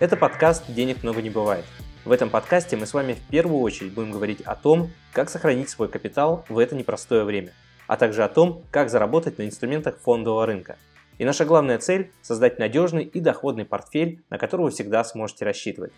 [0.00, 1.64] Это подкаст «Денег много не бывает».
[2.04, 5.70] В этом подкасте мы с вами в первую очередь будем говорить о том, как сохранить
[5.70, 7.52] свой капитал в это непростое время,
[7.88, 10.78] а также о том, как заработать на инструментах фондового рынка.
[11.18, 15.92] И наша главная цель– создать надежный и доходный портфель, на который вы всегда сможете рассчитывать.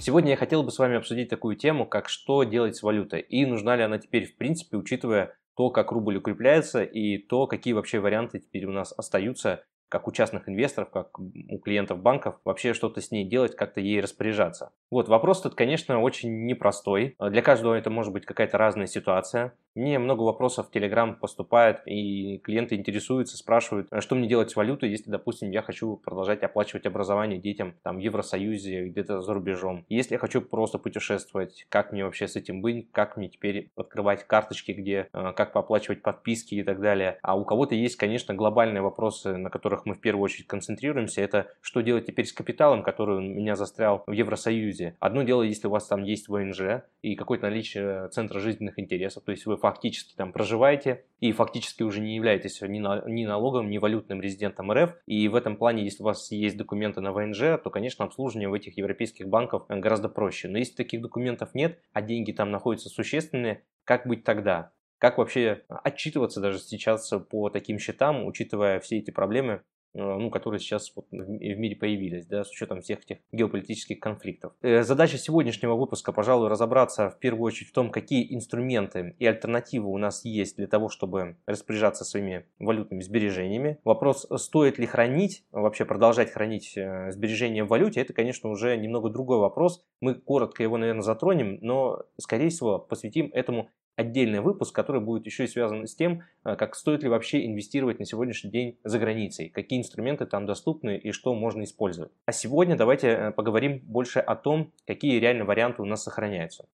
[0.00, 3.46] Сегодня я хотел бы с вами обсудить такую тему, как что делать с валютой и
[3.46, 8.00] нужна ли она теперь в принципе, учитывая то, как рубль укрепляется и то, какие вообще
[8.00, 13.02] варианты теперь у нас остаются как у частных инвесторов, как у клиентов банков, вообще что-то
[13.02, 14.72] с ней делать, как-то ей распоряжаться.
[14.90, 17.16] Вот, вопрос тут, конечно, очень непростой.
[17.20, 19.52] Для каждого это может быть какая-то разная ситуация.
[19.74, 24.56] Мне много вопросов в Telegram поступает, и клиенты интересуются, спрашивают, «А что мне делать с
[24.56, 29.84] валютой, если, допустим, я хочу продолжать оплачивать образование детям там, в Евросоюзе, где-то за рубежом.
[29.88, 34.24] Если я хочу просто путешествовать, как мне вообще с этим быть, как мне теперь открывать
[34.26, 37.18] карточки, где, э, как пооплачивать подписки и так далее.
[37.22, 41.20] А у кого-то есть, конечно, глобальные вопросы, на которых мы в первую очередь концентрируемся.
[41.22, 44.96] Это что делать теперь с капиталом, который у меня застрял в Евросоюзе.
[45.00, 49.32] Одно дело, если у вас там есть ВНЖ и какое-то наличие центра жизненных интересов, то
[49.32, 53.78] есть вы фактически там проживаете и фактически уже не являетесь ни, на, ни налоговым, ни
[53.78, 54.94] валютным резидентом РФ.
[55.06, 58.54] И в этом плане, если у вас есть документы на ВНЖ, то, конечно, обслуживание в
[58.54, 60.48] этих европейских банках гораздо проще.
[60.48, 64.72] Но если таких документов нет, а деньги там находятся существенные, как быть тогда?
[65.00, 70.60] Как вообще отчитываться даже сейчас по таким счетам, учитывая все эти проблемы, Э, ну, которые
[70.60, 74.52] сейчас вот в мире появились, да, с учетом всех этих геополитических конфликтов.
[74.62, 79.88] Э, задача сегодняшнего выпуска, пожалуй, разобраться в первую очередь в том, какие инструменты и альтернативы
[79.88, 83.78] у нас есть для того, чтобы распоряжаться своими валютными сбережениями.
[83.84, 89.10] Вопрос, стоит ли хранить, вообще продолжать хранить э, сбережения в валюте, это, конечно, уже немного
[89.10, 89.82] другой вопрос.
[90.00, 93.70] Мы коротко его, наверное, затронем, но, скорее всего, посвятим этому
[94.00, 97.98] отдельный выпуск, который будет еще и связан с тем, э, как стоит ли вообще инвестировать
[97.98, 102.12] на сегодняшний день за границей, какие инструменты там доступны и что можно использовать.
[102.26, 106.66] А сегодня давайте э, поговорим больше о том, какие реально варианты у нас сохраняются.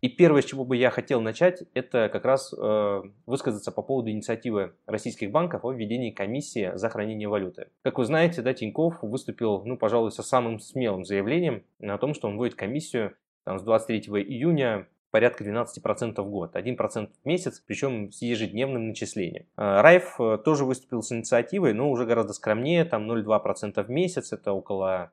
[0.00, 4.10] И первое, с чего бы я хотел начать, это как раз э, высказаться по поводу
[4.10, 7.68] инициативы российских банков о введении комиссии за хранение валюты.
[7.82, 12.28] Как вы знаете, да, Тиньков выступил, ну, пожалуй, со самым смелым заявлением о том, что
[12.28, 13.14] он вводит комиссию
[13.50, 19.46] там, с 23 июня порядка 12% в год, 1% в месяц, причем с ежедневным начислением.
[19.56, 24.32] А, Райф э, тоже выступил с инициативой, но уже гораздо скромнее, там 0,2% в месяц,
[24.32, 25.10] это около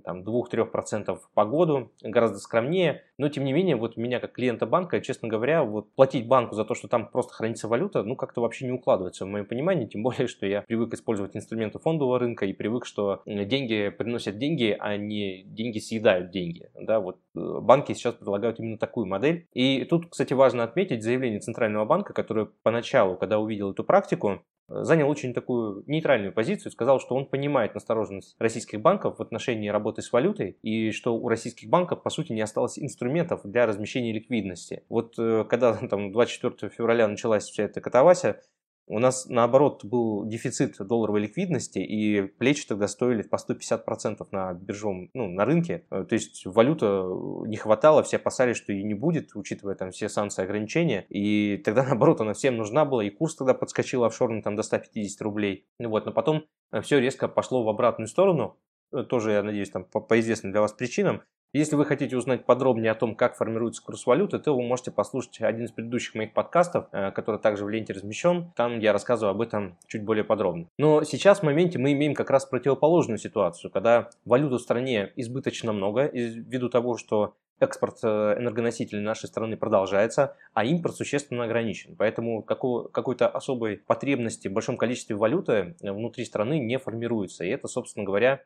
[0.00, 3.02] там 2-3% по году, гораздо скромнее.
[3.18, 6.64] Но, тем не менее, вот меня как клиента банка, честно говоря, вот платить банку за
[6.64, 10.02] то, что там просто хранится валюта, ну, как-то вообще не укладывается в моем понимании, тем
[10.02, 14.96] более, что я привык использовать инструменты фондового рынка и привык, что деньги приносят деньги, а
[14.96, 16.70] не деньги съедают деньги.
[16.74, 19.46] Да, вот э, банки сейчас предлагают именно такую модель.
[19.52, 24.42] И тут, кстати, важно отметить заявление Центрального банка, которое поначалу, когда увидел эту практику,
[24.82, 30.02] занял очень такую нейтральную позицию, сказал, что он понимает настороженность российских банков в отношении работы
[30.02, 34.84] с валютой и что у российских банков, по сути, не осталось инструментов для размещения ликвидности.
[34.88, 38.40] Вот э, когда там 24 февраля началась вся эта катавасия,
[38.86, 45.08] у нас, наоборот, был дефицит долларовой ликвидности, и плечи тогда стоили по 150% на биржевом,
[45.14, 45.84] ну, на рынке.
[45.90, 47.04] Э, то есть валюта
[47.46, 51.06] не хватало, все опасались, что ее не будет, учитывая там все санкции ограничения.
[51.08, 55.20] И тогда, наоборот, она всем нужна была, и курс тогда подскочил офшорный там до 150
[55.22, 55.66] рублей.
[55.78, 58.58] Ну вот, но потом э, все резко пошло в обратную сторону,
[58.92, 61.22] э, тоже, я надеюсь, там по, по известным для вас причинам.
[61.54, 65.42] Если вы хотите узнать подробнее о том, как формируется курс валюты, то вы можете послушать
[65.42, 68.50] один из предыдущих моих подкастов, э, который также в ленте размещен.
[68.56, 70.66] Там я рассказываю об этом чуть более подробно.
[70.78, 75.74] Но сейчас в моменте мы имеем как раз противоположную ситуацию, когда валюты в стране избыточно
[75.74, 81.96] много, ввиду того, что экспорт э, энергоносителей нашей страны продолжается, а импорт существенно ограничен.
[81.96, 87.44] Поэтому какой-то особой потребности в большом количестве валюты э, внутри страны не формируется.
[87.44, 88.40] И это, собственно говоря,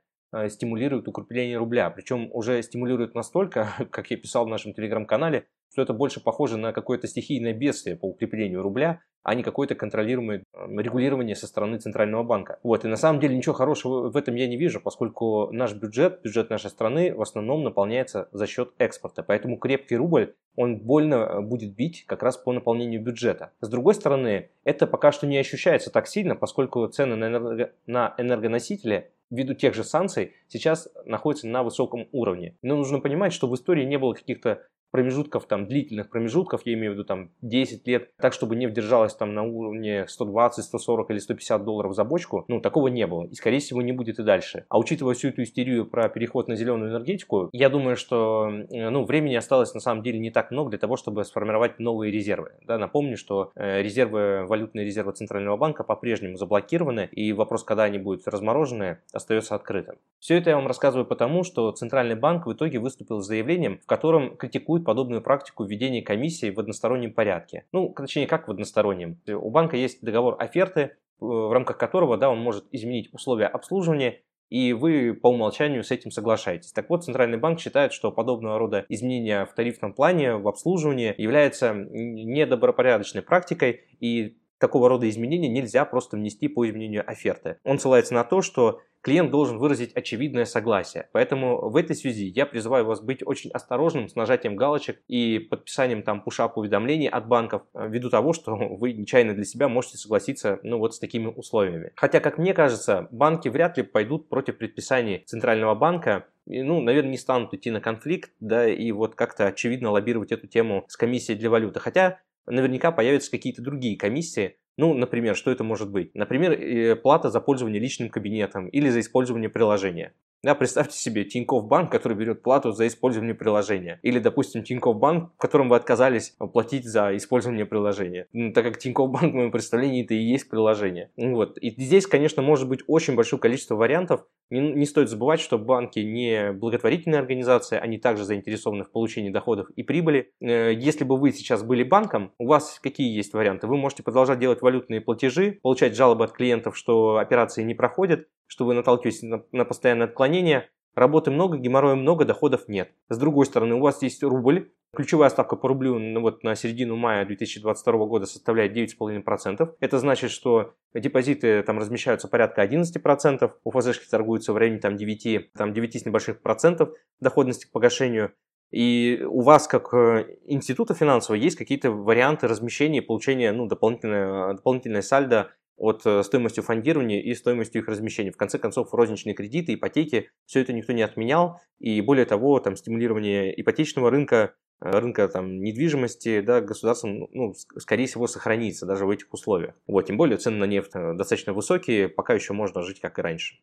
[0.48, 1.90] стимулирует укрепление рубля.
[1.90, 6.72] Причем уже стимулирует настолько, как я писал в нашем телеграм-канале, что это больше похоже на
[6.72, 12.60] какое-то стихийное бедствие по укреплению рубля, а не какое-то контролируемое регулирование со стороны Центрального банка.
[12.62, 12.84] Вот.
[12.84, 16.48] И на самом деле ничего хорошего в этом я не вижу, поскольку наш бюджет, бюджет
[16.48, 19.24] нашей страны в основном наполняется за счет экспорта.
[19.24, 23.50] Поэтому крепкий рубль, он больно э, будет бить как раз по наполнению бюджета.
[23.60, 27.72] С другой стороны, это пока что не ощущается так сильно, поскольку цены на, энерго...
[27.86, 32.56] на энергоносители ввиду тех же санкций сейчас находятся на высоком уровне.
[32.62, 36.92] Но нужно понимать, что в истории не было каких-то промежутков, там, длительных промежутков, я имею
[36.92, 41.18] в виду там 10 лет, так, чтобы нефть держалась там на уровне 120, 140 или
[41.18, 43.24] 150 долларов за бочку, ну, такого не было.
[43.24, 44.64] И, скорее всего, не будет и дальше.
[44.68, 49.04] А учитывая всю эту истерию про переход на зеленую энергетику, я думаю, что, э, ну,
[49.04, 52.52] времени осталось на самом деле не так много для того, чтобы сформировать новые резервы.
[52.66, 57.98] Да, напомню, что э, резервы, валютные резервы Центрального банка по-прежнему заблокированы, и вопрос, когда они
[57.98, 59.96] будут разморожены, остается открытым.
[60.18, 63.86] Все это я вам рассказываю потому, что Центральный банк в итоге выступил с заявлением, в
[63.86, 67.66] котором критикует подобную практику введения комиссии в одностороннем порядке.
[67.72, 69.20] Ну, точнее, как в одностороннем.
[69.26, 74.20] У банка есть договор оферты, э, в рамках которого да, он может изменить условия обслуживания
[74.48, 76.72] и вы по умолчанию с этим соглашаетесь.
[76.72, 81.74] Так вот, Центральный банк считает, что подобного рода изменения в тарифном плане, в обслуживании является
[81.74, 87.58] недобропорядочной практикой, и такого рода изменения нельзя просто внести по изменению оферты.
[87.64, 91.08] Он ссылается на то, что клиент должен выразить очевидное согласие.
[91.12, 96.02] Поэтому в этой связи я призываю вас быть очень осторожным с нажатием галочек и подписанием
[96.02, 100.58] там пушап уведомлений от банков, э, ввиду того, что вы нечаянно для себя можете согласиться
[100.64, 101.92] ну вот с такими условиями.
[101.94, 107.18] Хотя, как мне кажется, банки вряд ли пойдут против предписаний Центрального банка, ну, наверное, не
[107.18, 111.50] станут идти на конфликт, да, и вот как-то очевидно лоббировать эту тему с комиссией для
[111.50, 111.80] валюты.
[111.80, 116.14] Хотя наверняка появятся какие-то другие комиссии, ну, например, что это может быть?
[116.14, 120.14] Например, э, плата за пользование личным кабинетом или за использование приложения.
[120.42, 123.98] Да, представьте себе Тинькофф Банк, который берет плату за использование приложения.
[124.02, 128.28] Или, допустим, Тинькофф Банк, в котором вы отказались платить за использование приложения.
[128.32, 131.10] Ну, так как Тинькофф Банк, в моем представлении, это и есть приложение.
[131.16, 131.58] Вот.
[131.58, 134.24] И здесь, конечно, может быть очень большое количество вариантов.
[134.50, 139.68] Не, не стоит забывать, что банки не благотворительные организации, они также заинтересованы в получении доходов
[139.70, 140.30] и прибыли.
[140.40, 143.66] Э, если бы вы сейчас были банком, у вас какие есть варианты?
[143.66, 148.64] Вы можете продолжать делать валютные платежи, получать жалобы от клиентов, что операции не проходят, что
[148.64, 152.92] вы наталкиваетесь на, на постоянное отклонение, работы много, геморроя много, доходов нет.
[153.08, 156.96] С другой стороны, у вас есть рубль, ключевая ставка по рублю ну, вот на середину
[156.96, 159.74] мая 2022 года составляет 9,5%.
[159.78, 165.52] Это значит, что депозиты там размещаются порядка 11%, у ФЗшки торгуются в районе там, 9,
[165.52, 166.90] там 9 с небольших процентов
[167.20, 168.32] доходности к погашению.
[168.72, 174.54] И у вас, как э, института финансового, есть какие-то варианты размещения и получения ну, дополнительное,
[174.54, 178.32] дополнительное сальдо от э, стоимости фондирования и стоимости их размещения.
[178.32, 181.60] В конце концов, розничные кредиты, ипотеки, все это никто не отменял.
[181.78, 188.06] И более того, там, стимулирование ипотечного рынка, э, рынка там, недвижимости да, государством, ну, скорее
[188.06, 189.74] всего, сохранится даже в этих условиях.
[189.86, 193.22] Вот, тем более цены на нефть э, достаточно высокие, пока еще можно жить как и
[193.22, 193.56] раньше.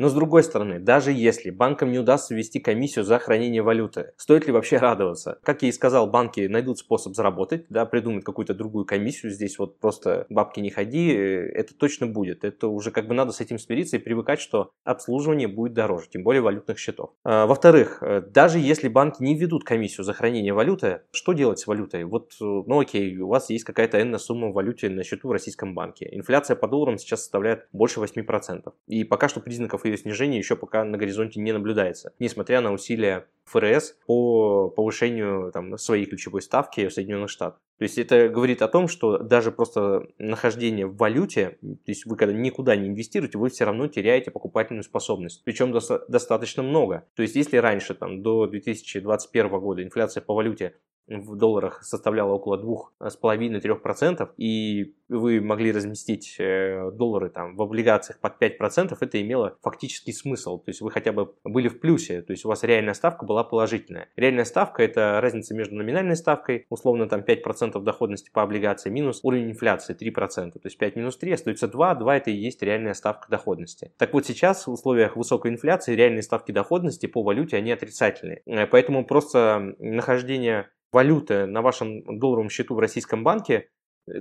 [0.00, 4.46] Но с другой стороны, даже если банкам не удастся ввести комиссию за хранение валюты, стоит
[4.46, 5.38] ли вообще радоваться?
[5.42, 9.78] Как я и сказал, банки найдут способ заработать, да, придумают какую-то другую комиссию, здесь вот
[9.78, 12.44] просто бабки не ходи, э, это точно будет.
[12.44, 16.22] Это уже как бы надо с этим смириться и привыкать, что обслуживание будет дороже, тем
[16.22, 17.10] более валютных счетов.
[17.22, 21.66] А, во-вторых, э, даже если банки не введут комиссию за хранение валюты, что делать с
[21.66, 22.04] валютой?
[22.04, 25.32] Вот, э, ну окей, у вас есть какая-то энная сумма в валюте на счету в
[25.32, 26.08] российском банке.
[26.10, 28.72] Инфляция по долларам сейчас составляет больше 8%.
[28.86, 33.26] И пока что признаков ее снижения еще пока на горизонте не наблюдается, несмотря на усилия
[33.44, 37.60] ФРС по повышению там, своей ключевой ставки в Соединенных Штатах.
[37.78, 42.16] То есть это говорит о том, что даже просто нахождение в валюте, то есть вы
[42.16, 45.42] когда никуда не инвестируете, вы все равно теряете покупательную способность.
[45.44, 47.06] Причем доста- достаточно много.
[47.16, 50.74] То есть если раньше там, до 2021 года инфляция по валюте
[51.10, 52.56] в долларах составляла около
[53.00, 60.12] 2,5-3%, и вы могли разместить э, доллары там в облигациях под 5%, это имело фактический
[60.12, 60.58] смысл.
[60.58, 63.44] То есть вы хотя бы были в плюсе, то есть у вас реальная ставка была
[63.44, 64.08] положительная.
[64.14, 69.52] Реальная ставка– это разница между номинальной ставкой, условно там 5% доходности по облигации, минус уровень
[69.52, 70.52] инфляции 3%.
[70.52, 73.92] То есть 5 минус 3 остается 2, 2 это и есть реальная ставка доходности.
[73.96, 78.42] Так вот сейчас в условиях высокой инфляции реальные ставки доходности по валюте, они отрицательные.
[78.44, 83.68] Э, поэтому просто нахождение валюты на вашем долларовом счету в российском банке,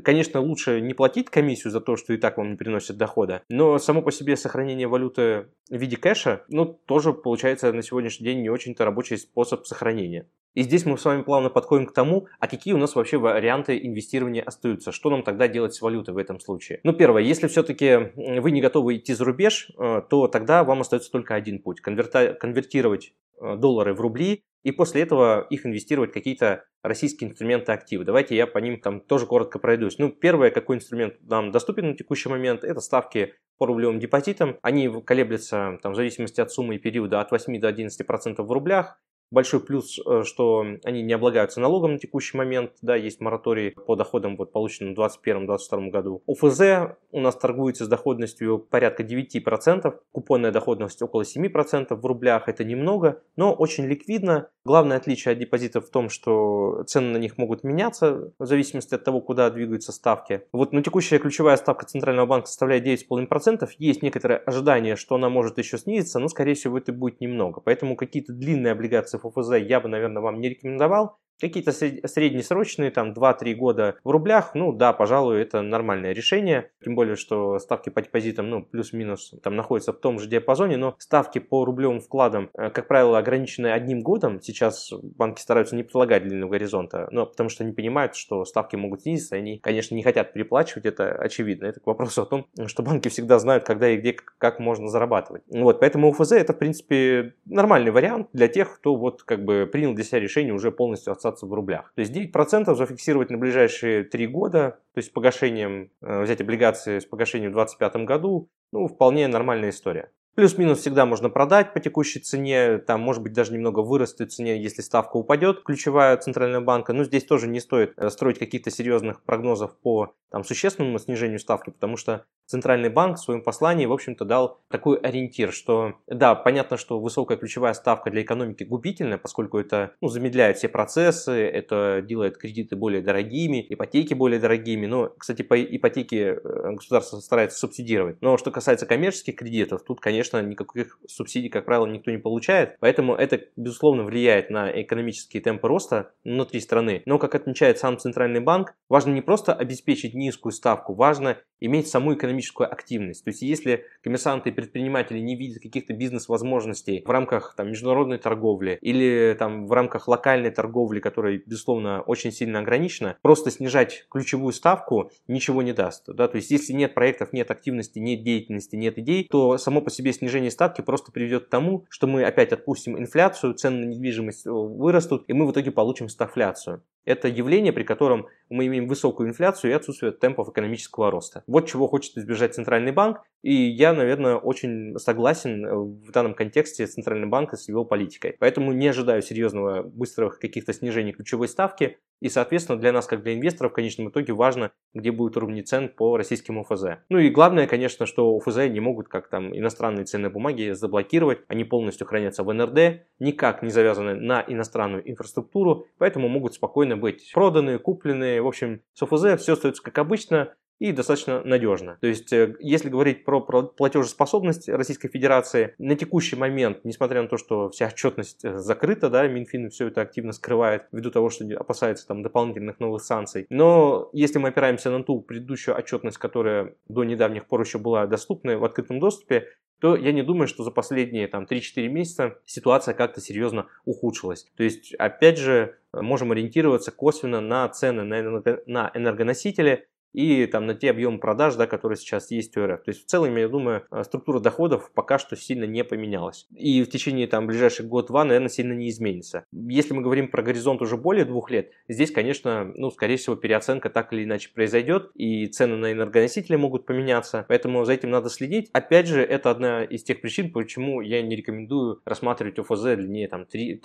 [0.04, 3.78] Конечно, лучше не платить комиссию за то, что и так вам не приносит дохода, но
[3.80, 8.50] само по себе сохранение валюты в виде кэша, ну, тоже получается на сегодняшний день не
[8.50, 10.30] очень-то рабочий способ сохранения.
[10.56, 13.78] И здесь мы с вами плавно подходим к тому, а какие у нас вообще варианты
[13.78, 16.80] инвестирования остаются, что нам тогда делать с валютой в этом случае.
[16.84, 21.12] Ну, первое, если все-таки вы не готовы идти за рубеж, э, то тогда вам остается
[21.12, 26.14] только один путь, конверта- конвертировать э, доллары в рубли и после этого их инвестировать в
[26.14, 28.06] какие-то российские инструменты активы.
[28.06, 29.98] Давайте я по ним там тоже коротко пройдусь.
[29.98, 34.58] Ну, первое, какой инструмент нам доступен на текущий момент, это ставки по рублевым депозитам.
[34.62, 39.00] Они колеблются там, в зависимости от суммы и периода от 8 до 11% в рублях
[39.32, 43.96] Большой плюс, э, что они не облагаются налогом на текущий момент, да, есть мораторий по
[43.96, 46.24] доходам, вот, полученным в 2021-2022 году.
[46.26, 52.64] ОФЗ у нас торгуется с доходностью порядка 9%, купонная доходность около 7% в рублях, это
[52.64, 54.50] немного, но очень ликвидно.
[54.66, 59.04] Главное отличие от депозитов в том, что цены на них могут меняться в зависимости от
[59.04, 60.44] того, куда двигаются ставки.
[60.52, 65.58] Вот, но текущая ключевая ставка Центрального банка составляет 9,5%, есть некоторое ожидание, что она может
[65.58, 67.62] еще снизиться, но, скорее всего, это будет немного.
[67.62, 71.18] Поэтому какие-то длинные облигации ФФЗ я бы, наверное, вам не рекомендовал.
[71.40, 76.72] Какие-то среднесрочные, там 2-3 года в рублях, ну да, пожалуй, это нормальное решение.
[76.84, 80.96] Тем более, что ставки по депозитам, ну, плюс-минус, там находятся в том же диапазоне, но
[80.98, 84.42] ставки по рублевым вкладам, э, как правило, ограничены одним годом.
[84.42, 89.02] Сейчас банки стараются не предлагать длинного горизонта, но потому что они понимают, что ставки могут
[89.02, 91.66] снизиться, они, конечно, не хотят переплачивать, это очевидно.
[91.66, 95.44] Это к вопросу о том, что банки всегда знают, когда и где, как можно зарабатывать.
[95.48, 99.94] Вот, поэтому УФЗ это, в принципе, нормальный вариант для тех, кто вот как бы принял
[99.94, 101.92] для себя решение уже полностью отстаться остаться в рублях.
[101.96, 107.06] То есть 9% зафиксировать на ближайшие 3 года, то есть погашением, э, взять облигации с
[107.06, 110.12] погашением в 2025 году, ну, вполне нормальная история.
[110.36, 114.82] Плюс-минус всегда можно продать по текущей цене, там может быть даже немного вырастет цене, если
[114.82, 116.94] ставка упадет, ключевая центрального банка.
[116.94, 121.70] Но здесь тоже не стоит э, строить каких-то серьезных прогнозов по там, существенному снижению ставки,
[121.70, 126.78] потому что Центральный банк в своем послании, в общем-то, дал такой ориентир, что, да, понятно,
[126.78, 132.40] что высокая ключевая ставка для экономики губительная, поскольку это ну, замедляет все процессы, это делает
[132.40, 134.88] кредиты более дорогими, ипотеки более дорогими.
[134.88, 138.20] Но, кстати, по ипотеке э, государство старается субсидировать.
[138.22, 142.78] Но что касается коммерческих кредитов, тут, конечно, никаких субсидий, как правило, никто не получает.
[142.80, 147.04] Поэтому это, безусловно, влияет на экономические темпы роста внутри страны.
[147.06, 152.14] Но, как отмечает сам Центральный банк, важно не просто обеспечить низкую ставку, важно иметь саму
[152.14, 153.24] экономическую активность.
[153.24, 158.78] То есть, если коммерсанты и предприниматели не видят каких-то бизнес-возможностей в рамках там, международной торговли
[158.82, 165.12] или там, в рамках локальной торговли, которая, безусловно, очень сильно ограничена, просто снижать ключевую ставку
[165.28, 166.06] ничего не даст.
[166.08, 166.28] Да?
[166.28, 170.14] То есть, если нет проектов, нет активности, нет деятельности, нет идей, то само по себе
[170.14, 174.52] снижение ставки просто приведет к тому, что мы опять отпустим инфляцию, цены на недвижимость э,
[174.52, 176.84] вырастут, и мы в итоге получим стагфляцию.
[177.10, 181.44] Это явление, при котором мы имеем высокую инфляцию и отсутствие темпов экономического роста.
[181.48, 183.24] Вот чего хочет избежать Центральный банк.
[183.42, 188.36] И я, наверное, очень согласен э, в данном контексте с Центральным банком с его политикой.
[188.38, 191.98] Поэтому не ожидаю серьезного, быстрых каких-то снижений ключевой ставки.
[192.20, 195.90] И, соответственно, для нас, как для инвесторов, в конечном итоге важно, где будут уровни цен
[195.90, 197.00] по российским ОФЗ.
[197.10, 201.40] Ну и главное, конечно, что ОФЗ не могут, как там иностранные ценные бумаги, заблокировать.
[201.48, 207.32] Они полностью хранятся в НРД, никак не завязаны на иностранную инфраструктуру, поэтому могут спокойно быть
[207.34, 208.42] проданы, куплены.
[208.42, 211.98] В общем, с ОФЗ все остается как обычно и достаточно надежно.
[212.02, 217.38] То есть, э, если говорить про платежеспособность Российской Федерации, на текущий момент, несмотря на то,
[217.38, 222.08] что вся отчетность э, закрыта, да, Минфин все это активно скрывает ввиду того, что опасается
[222.08, 223.46] там дополнительных новых санкций.
[223.50, 228.58] Но если мы опираемся на ту предыдущую отчетность, которая до недавних пор еще была доступна
[228.58, 229.48] в открытом доступе,
[229.80, 234.48] то я не думаю, что за последние там 3-4 месяца ситуация как-то серьезно ухудшилась.
[234.58, 240.90] То есть, опять же, можем ориентироваться косвенно на цены на энергоносители, и там на те
[240.90, 242.84] объемы продаж, да, которые сейчас есть у РФ.
[242.84, 246.48] То есть в целом, я думаю, э, структура доходов пока что сильно не поменялась.
[246.56, 249.46] И в течение там ближайших год-два, наверное, сильно не изменится.
[249.52, 253.90] Если мы говорим про горизонт уже более двух лет, здесь, конечно, ну, скорее всего, переоценка
[253.90, 258.70] так или иначе произойдет, и цены на энергоносители могут поменяться, поэтому за этим надо следить.
[258.74, 263.46] Опять же, это одна из тех причин, почему я не рекомендую рассматривать ОФЗ длиннее там
[263.52, 263.80] 3-5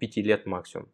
[0.00, 0.88] э, лет максимум.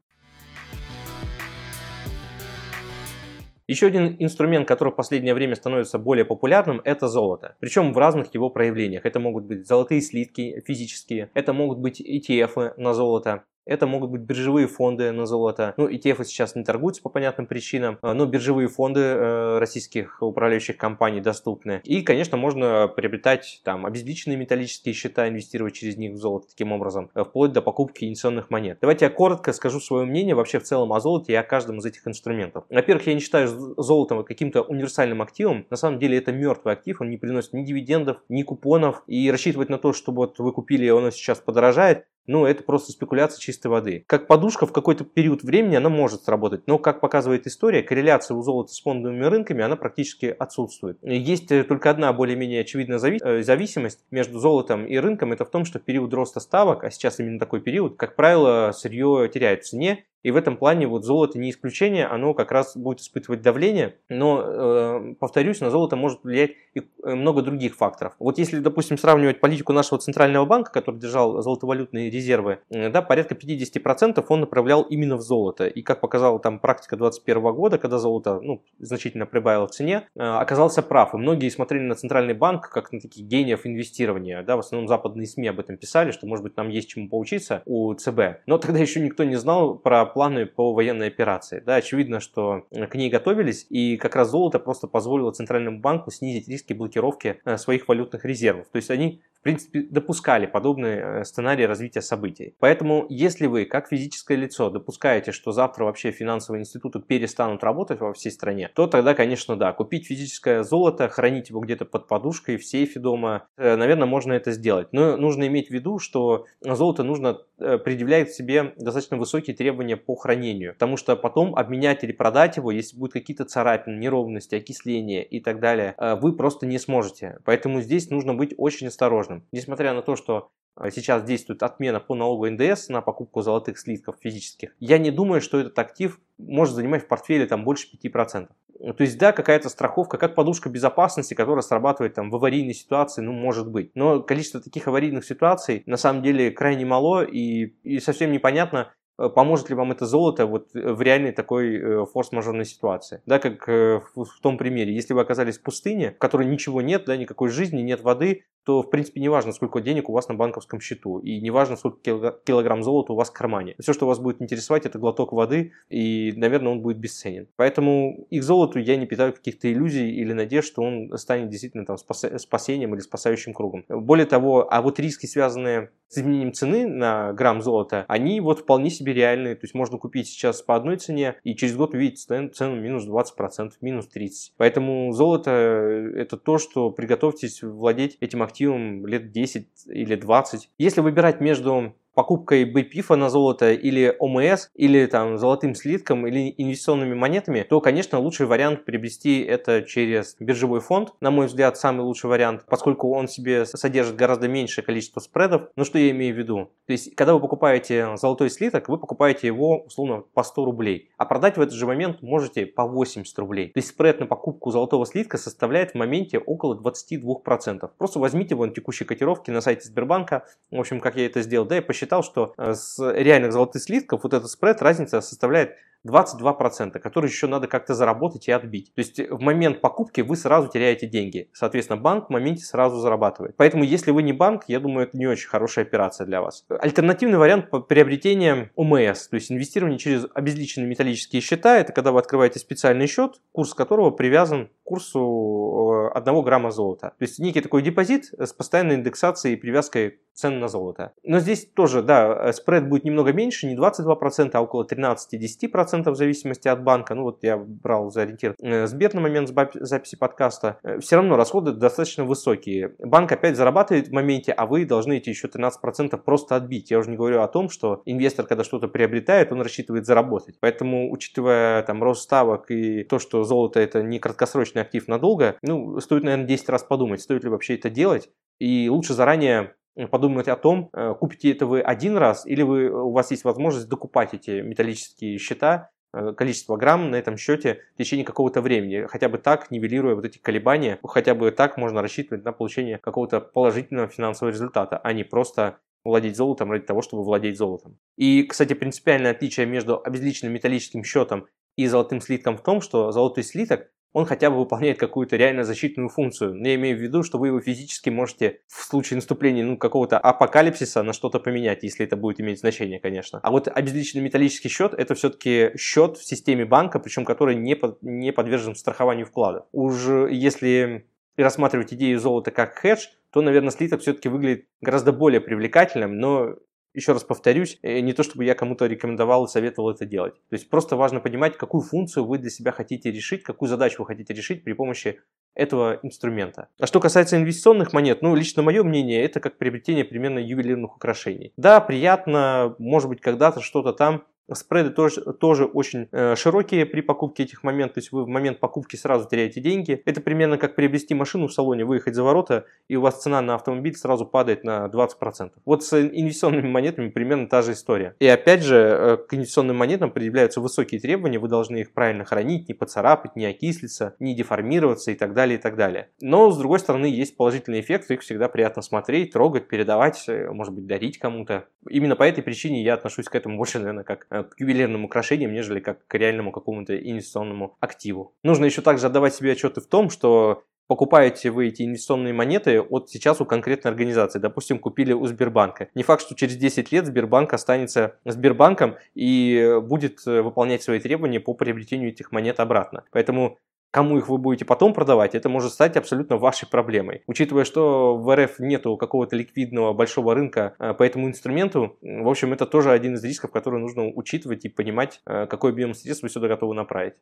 [3.71, 7.55] Еще один инструмент, который в последнее время становится более популярным, это золото.
[7.61, 9.07] Причем в разных его проявлениях.
[9.07, 14.23] Это могут быть золотые слитки физические, это могут быть ETF на золото, это могут быть
[14.23, 15.75] биржевые фонды на золото.
[15.77, 20.77] Ну, ETF сейчас не торгуются по понятным причинам, а, но биржевые фонды э, российских управляющих
[20.77, 21.81] компаний доступны.
[21.85, 27.11] И, конечно, можно приобретать там обезличенные металлические счета, инвестировать через них в золото таким образом,
[27.15, 28.79] э, вплоть до покупки инициационных монет.
[28.81, 31.85] Давайте я коротко скажу свое мнение вообще в целом о золоте и о каждом из
[31.85, 32.65] этих инструментов.
[32.71, 35.67] Во-первых, я не считаю золото каким-то универсальным активом.
[35.71, 39.03] На самом деле это мертвый актив, он не приносит ни дивидендов, ни купонов.
[39.07, 42.93] И рассчитывать на то, что вот вы купили, и оно сейчас подорожает, ну, это просто
[42.93, 44.05] спекуляция чистой воды.
[44.07, 48.43] Как подушка в какой-то период времени она может сработать, но, как показывает история, корреляция у
[48.43, 50.99] золота с фондовыми рынками, она практически отсутствует.
[51.03, 55.65] Есть э, только одна более-менее очевидная э, зависимость между золотом и рынком, это в том,
[55.65, 59.69] что в период роста ставок, а сейчас именно такой период, как правило, сырье теряет в
[59.69, 63.97] цене, И в этом плане вот золото не исключение, оно как раз будет испытывать давление,
[64.09, 68.15] но, э, повторюсь, на золото может влиять и э, много других факторов.
[68.19, 73.35] Вот если, допустим, сравнивать политику нашего центрального банка, который держал золотовалютные резервы, э, да, порядка
[73.35, 75.67] 50% он направлял именно в золото.
[75.67, 80.21] И как показала там практика 2021 года, когда золото ну, значительно прибавило в цене, э,
[80.21, 81.15] оказался прав.
[81.15, 84.43] И многие смотрели на центральный банк как на таких гениев инвестирования.
[84.43, 87.63] Да, в основном западные СМИ об этом писали, что, может быть, нам есть чему поучиться
[87.67, 88.47] у ЦБ.
[88.47, 91.63] Но тогда еще никто не знал про планы по военной операции.
[91.65, 96.49] Да, очевидно, что к ней готовились, и как раз золото просто позволило Центральному банку снизить
[96.49, 98.67] риски блокировки э, своих валютных резервов.
[98.71, 102.55] То есть они в принципе, допускали подобные э, сценарии развития событий.
[102.59, 108.13] Поэтому, если вы, как физическое лицо, допускаете, что завтра вообще финансовые институты перестанут работать во
[108.13, 112.67] всей стране, то тогда, конечно, да, купить физическое золото, хранить его где-то под подушкой, в
[112.67, 114.89] сейфе дома, э, наверное, можно это сделать.
[114.93, 120.17] Но нужно иметь в виду, что золото нужно э, предъявлять себе достаточно высокие требования по
[120.17, 125.41] хранению, потому что потом обменять или продать его, если будут какие-то царапины, неровности, окисления и
[125.41, 127.39] так далее, вы просто не сможете.
[127.45, 129.47] Поэтому здесь нужно быть очень осторожным важным.
[129.53, 134.17] Несмотря на то, что э, сейчас действует отмена по налогу НДС на покупку золотых слитков
[134.21, 138.49] физических, я не думаю, что этот актив может занимать в портфеле там больше 5%.
[138.97, 143.33] То есть, да, какая-то страховка, как подушка безопасности, которая срабатывает там в аварийной ситуации, ну,
[143.33, 143.91] может быть.
[143.95, 148.91] Но количество таких аварийных ситуаций на самом деле крайне мало и, и совсем непонятно,
[149.29, 153.23] поможет ли вам это золото вот э, в реальной такой э, форс-мажорной ситуации.
[153.27, 157.17] Да, как в том примере, если вы оказались в пустыне, в которой ничего нет, да,
[157.17, 160.81] никакой жизни, нет воды, то, в принципе, не важно, сколько денег у вас на банковском
[160.81, 163.75] счету, и не важно, сколько килограмм золота у вас в кармане.
[163.81, 167.49] Все, что вас будет интересовать, это глоток воды, и, наверное, он будет бесценен.
[167.57, 171.87] Поэтому и к золоту я не питаю каких-то иллюзий или надежд, что он станет действительно
[171.87, 173.85] там спасением или спасающим кругом.
[173.89, 178.91] Более того, а вот риски, связанные с изменением цены на грамм золота, они вот вполне
[178.91, 179.55] себе реальные.
[179.55, 183.73] То есть можно купить сейчас по одной цене и через год увидеть цену минус 20%,
[183.81, 184.31] минус 30%.
[184.57, 190.71] Поэтому золото это то, что приготовьтесь владеть этим активом лет 10 или 20.
[190.79, 197.15] Если выбирать между покупкой БПИФа на золото или ОМС, или там золотым слитком, или инвестиционными
[197.15, 201.15] монетами, то, конечно, лучший вариант приобрести это через биржевой фонд.
[201.21, 205.69] На мой взгляд, самый лучший вариант, поскольку он себе содержит гораздо меньшее количество спредов.
[205.77, 206.71] Но что я имею в виду?
[206.87, 211.11] То есть, когда вы покупаете золотой слиток, вы покупаете его, условно, по 100 рублей.
[211.17, 213.69] А продать в этот же момент можете по 80 рублей.
[213.69, 217.91] То есть, спред на покупку золотого слитка составляет в моменте около 22%.
[217.97, 221.79] Просто возьмите вон текущие котировки на сайте Сбербанка, в общем, как я это сделал, да,
[221.79, 226.99] и посчитайте посчитал, что э, с реальных золотых слитков вот этот спред, разница составляет 22%,
[226.99, 228.93] которые еще надо как-то заработать и отбить.
[228.95, 231.51] То есть в момент покупки вы сразу теряете деньги.
[231.53, 233.57] Соответственно, банк в моменте сразу зарабатывает.
[233.57, 236.65] Поэтому, если вы не банк, я думаю, это не очень хорошая операция для вас.
[236.69, 242.59] Альтернативный вариант приобретения ОМС, то есть инвестирование через обезличенные металлические счета, это когда вы открываете
[242.59, 247.15] специальный счет, курс которого привязан к курсу 1 э, грамма золота.
[247.19, 251.13] То есть некий такой депозит с постоянной индексацией и привязкой цен на золото.
[251.23, 256.15] Но здесь тоже, да, э, спред будет немного меньше, не 22%, а около 13-10% в
[256.15, 257.15] зависимости от банка.
[257.15, 260.79] Ну вот я брал за ориентир э, Сбер на момент записи подкаста.
[260.83, 262.95] Э, Все равно расходы достаточно высокие.
[262.99, 266.91] Банк опять зарабатывает в моменте, а вы должны эти еще 13% просто отбить.
[266.91, 270.57] Я уже не говорю о том, что инвестор, когда что-то приобретает, он рассчитывает заработать.
[270.61, 276.01] Поэтому, учитывая там рост ставок и то, что золото это не краткосрочный актив надолго, ну,
[276.01, 278.31] стоит, наверное, 10 раз подумать, стоит ли вообще это делать.
[278.59, 279.75] И лучше заранее
[280.11, 283.89] подумать о том, э, купите это вы один раз или вы, у вас есть возможность
[283.89, 289.29] докупать эти металлические счета, э, количество грамм на этом счете в течение какого-то времени, хотя
[289.29, 294.09] бы так, нивелируя вот эти колебания, хотя бы так можно рассчитывать на получение какого-то положительного
[294.09, 297.99] финансового результата, а не просто владеть золотом ради того, чтобы владеть золотом.
[298.17, 303.45] И, кстати, принципиальное отличие между обезличенным металлическим счетом и золотым слитком в том, что золотой
[303.45, 306.55] слиток он хотя бы выполняет какую-то реально защитную функцию.
[306.55, 310.19] Но я имею в виду, что вы его физически можете в случае наступления ну, какого-то
[310.19, 313.41] апокалипсиса на что-то поменять, если это будет иметь значение, конечно.
[313.43, 318.03] А вот обезличенный металлический счет– это все-таки счет в системе банка, причем который не, под,
[318.03, 319.67] не подвержен страхованию вкладов.
[319.73, 326.19] Уж если рассматривать идею золота как хедж, то, наверное, слиток все-таки выглядит гораздо более привлекательным,
[326.19, 326.57] но
[326.95, 330.35] еще раз повторюсь, э, не то чтобы я кому-то рекомендовал и советовал это делать.
[330.49, 334.07] То есть просто важно понимать, какую функцию вы для себя хотите решить, какую задачу вы
[334.07, 335.21] хотите решить при помощи
[335.55, 336.69] этого инструмента.
[336.79, 341.53] А что касается инвестиционных монет, ну, лично мое мнение, это как приобретение примерно ювелирных украшений.
[341.57, 347.45] Да, приятно, может быть, когда-то что-то там Спреды тоже, тоже очень э, широкие при покупке
[347.45, 350.03] этих моментов, то есть вы в момент покупки сразу теряете деньги.
[350.05, 353.55] Это примерно как приобрести машину в салоне, выехать за ворота, и у вас цена на
[353.55, 355.53] автомобиль сразу падает на 20%.
[355.65, 358.17] Вот с инвестиционными монетами примерно та же история.
[358.19, 362.69] И опять же, э, к инвестиционным монетам предъявляются высокие требования, вы должны их правильно хранить,
[362.69, 366.09] не поцарапать, не окислиться, не деформироваться и так далее, и так далее.
[366.21, 370.75] Но, с другой стороны, есть положительный эффект, их всегда приятно смотреть, трогать, передавать, э, может
[370.75, 371.67] быть, дарить кому-то.
[371.89, 375.81] Именно по этой причине я отношусь к этому больше, наверное, как к ювелирным украшениям, нежели
[375.81, 378.35] как к реальному какому-то инвестиционному активу.
[378.43, 383.11] Нужно еще также отдавать себе отчеты в том, что покупаете вы эти инвестиционные монеты от
[383.11, 384.41] сейчас у конкретной организации.
[384.41, 385.89] Допустим, купили у Сбербанка.
[385.95, 391.39] Не факт, что через 10 лет Сбербанк останется Сбербанком и будет э, выполнять свои требования
[391.39, 393.05] по приобретению этих монет обратно.
[393.13, 393.59] Поэтому
[393.91, 397.23] Кому их вы будете потом продавать, это может стать абсолютно вашей проблемой.
[397.27, 402.53] Учитывая, что в РФ нету какого-то ликвидного большого рынка э, по этому инструменту, в общем,
[402.53, 406.29] это тоже один из рисков, который нужно учитывать и понимать, э, какой объем средств вы
[406.29, 407.15] сюда готовы направить.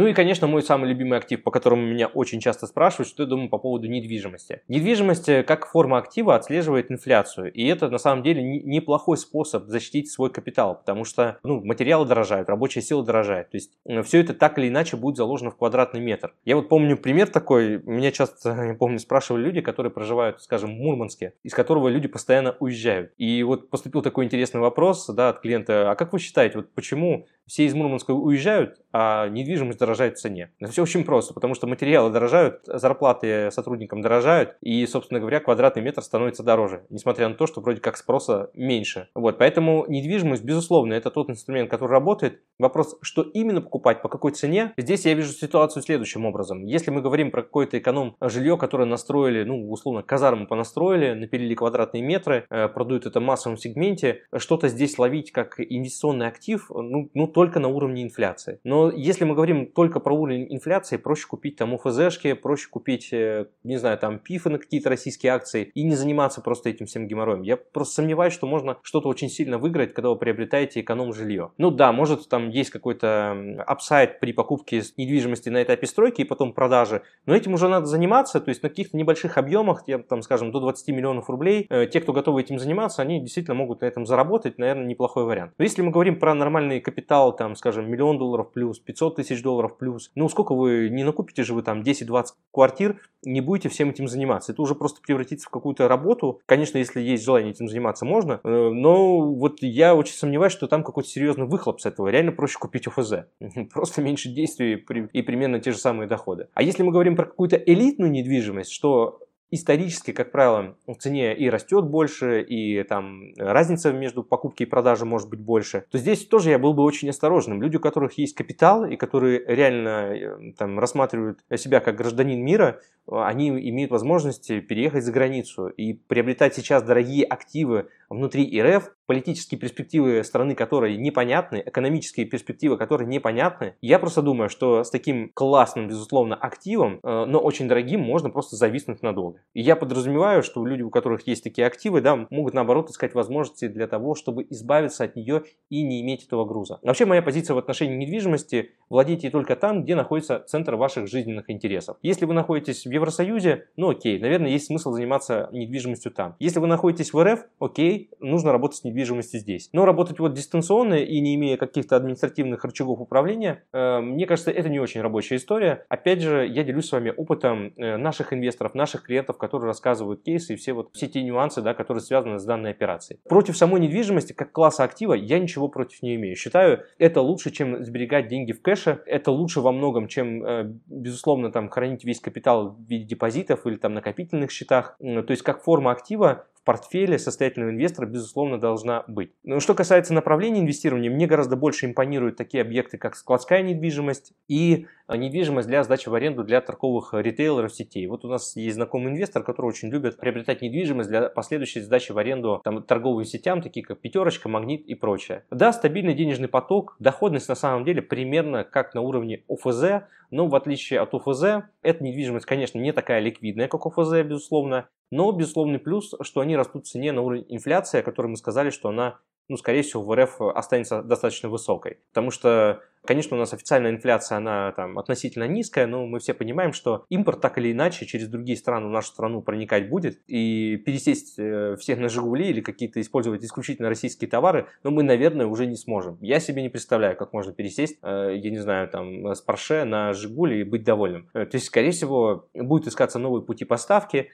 [0.00, 3.28] Ну и, конечно, мой самый любимый актив, по которому меня очень часто спрашивают, что я
[3.28, 4.62] думаю по поводу недвижимости.
[4.66, 10.10] Недвижимость э, как форма актива отслеживает инфляцию, и это на самом деле неплохой способ защитить
[10.10, 14.32] свой капитал, потому что ну, материалы дорожают, рабочая сила дорожает, то есть э, все это
[14.32, 16.32] так или иначе будет заложено в квадратный метр.
[16.46, 20.78] Я вот помню пример такой, меня часто, я помню, спрашивали люди, которые проживают, скажем, в
[20.78, 23.12] Мурманске, из которого люди постоянно уезжают.
[23.18, 27.26] И вот поступил такой интересный вопрос да, от клиента, а как вы считаете, вот почему
[27.46, 30.52] все из Мурманска уезжают, а недвижимость дорожает в цене.
[30.58, 35.82] Это все очень просто, потому что материалы дорожают, зарплаты сотрудникам дорожают, и, собственно говоря, квадратный
[35.82, 39.08] метр становится дороже, несмотря на то, что вроде как спроса меньше.
[39.14, 42.40] Вот, поэтому недвижимость, безусловно, это тот инструмент, который работает.
[42.58, 46.64] Вопрос, что именно покупать, по какой цене, здесь я вижу ситуацию следующим образом.
[46.64, 52.02] Если мы говорим про какое-то эконом жилье, которое настроили, ну, условно, казарму понастроили, напилили квадратные
[52.02, 57.26] метры, э, продают это в массовом сегменте, что-то здесь ловить как инвестиционный актив, ну, ну
[57.26, 58.60] только на уровне инфляции.
[58.64, 63.46] Но если мы говорим только про уровень инфляции, проще купить там УФЗшки, проще купить, э,
[63.64, 67.42] не знаю, там пифы на какие-то российские акции и не заниматься просто этим всем геморроем.
[67.42, 71.52] Я просто сомневаюсь, что можно что-то очень сильно выиграть, когда вы приобретаете эконом-жилье.
[71.58, 76.52] Ну да, может там есть какой-то апсайд при покупке недвижимости на этапе стройки и потом
[76.52, 80.60] продажи, но этим уже надо заниматься, то есть на каких-то небольших объемах, там, скажем, до
[80.60, 84.58] 20 миллионов рублей, э, те, кто готовы этим заниматься, они действительно могут на этом заработать,
[84.58, 85.52] наверное, неплохой вариант.
[85.58, 89.59] Но если мы говорим про нормальный капитал, там, скажем, миллион долларов плюс, 500 тысяч долларов
[89.68, 90.10] плюс.
[90.14, 94.52] Ну, сколько вы не накупите же вы там 10-20 квартир, не будете всем этим заниматься.
[94.52, 96.40] Это уже просто превратится в какую-то работу.
[96.46, 98.40] Конечно, если есть желание этим заниматься, можно.
[98.42, 102.08] Э, но вот я очень сомневаюсь, что там какой-то серьезный выхлоп с этого.
[102.08, 103.12] Реально проще купить ОФЗ.
[103.72, 104.74] Просто меньше действий
[105.12, 106.48] и примерно те же самые доходы.
[106.54, 109.20] А если мы говорим про какую-то элитную недвижимость, что
[109.50, 115.06] исторически, как правило, в цене и растет больше, и там разница между покупкой и продажей
[115.06, 117.62] может быть больше, то здесь тоже я был бы очень осторожным.
[117.62, 122.80] Люди, у которых есть капитал и которые реально э, там, рассматривают себя как гражданин мира,
[123.06, 130.22] они имеют возможность переехать за границу и приобретать сейчас дорогие активы внутри РФ, политические перспективы
[130.22, 133.74] страны которой непонятны, экономические перспективы которой непонятны.
[133.80, 138.54] Я просто думаю, что с таким классным, безусловно, активом, э, но очень дорогим, можно просто
[138.54, 139.40] зависнуть надолго.
[139.52, 143.66] И я подразумеваю, что люди, у которых есть такие активы, да, могут наоборот искать возможности
[143.66, 146.78] для того, чтобы избавиться от нее и не иметь этого груза.
[146.84, 151.96] Вообще моя позиция в отношении недвижимости– владейте только там, где находится центр ваших жизненных интересов.
[152.02, 156.36] Если вы находитесь в Евросоюзе, ну окей, наверное, есть смысл заниматься недвижимостью там.
[156.38, 158.99] Если вы находитесь в РФ, окей, нужно работать с недвижимостью
[159.38, 159.68] здесь.
[159.72, 164.68] Но работать вот дистанционно и не имея каких-то административных рычагов управления, э, мне кажется, это
[164.68, 165.84] не очень рабочая история.
[165.88, 170.54] Опять же, я делюсь с вами опытом э, наших инвесторов, наших клиентов, которые рассказывают кейсы
[170.54, 173.20] и все вот все те нюансы, да, которые связаны с данной операцией.
[173.28, 176.36] Против самой недвижимости, как класса актива, я ничего против не имею.
[176.36, 179.02] Считаю, это лучше, чем сберегать деньги в кэше.
[179.06, 183.76] Это лучше во многом, чем, э, безусловно, там хранить весь капитал в виде депозитов или
[183.76, 184.96] там накопительных счетах.
[184.98, 189.32] То есть как форма актива в портфеле состоятельного инвестора, безусловно, должна быть.
[189.44, 194.86] Но что касается направления инвестирования, мне гораздо больше импонируют такие объекты, как складская недвижимость и
[195.06, 198.06] а, недвижимость для сдачи в аренду для торговых ритейлеров сетей.
[198.06, 202.18] Вот у нас есть знакомый инвестор, который очень любит приобретать недвижимость для последующей сдачи в
[202.18, 205.44] аренду там, торговым сетям, такие как Пятерочка, Магнит и прочее.
[205.50, 210.54] Да, стабильный денежный поток, доходность на самом деле примерно как на уровне ОФЗ, но в
[210.54, 216.14] отличие от ОФЗ, эта недвижимость, конечно, не такая ликвидная, как ОФЗ, безусловно, но безусловный плюс,
[216.22, 219.18] что они растут в цене на уровень инфляции, о которой мы сказали, что она
[219.50, 221.98] ну, скорее всего, в РФ останется достаточно высокой.
[222.12, 226.72] Потому что Конечно, у нас официальная инфляция, она там относительно низкая, но мы все понимаем,
[226.72, 231.38] что импорт так или иначе через другие страны в нашу страну проникать будет, и пересесть
[231.38, 235.76] э, всех на «Жигули» или какие-то использовать исключительно российские товары, но мы, наверное, уже не
[235.76, 236.18] сможем.
[236.20, 240.12] Я себе не представляю, как можно пересесть, э, я не знаю, там, с Porsche на
[240.12, 241.30] «Жигули» и быть довольным.
[241.32, 244.30] Э, то есть, скорее всего, будут искаться новые пути поставки,